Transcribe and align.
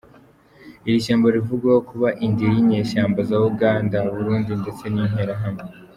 Iri 0.87 1.03
shyamba 1.05 1.25
rivugwaho 1.35 1.79
kuba 1.89 2.07
indiri 2.25 2.51
y’inyeshyamaba 2.55 3.21
za 3.29 3.37
Uganda, 3.51 3.95
Burundi 4.15 4.51
ndetse 4.61 4.83
n’Interahamwe. 4.93 5.65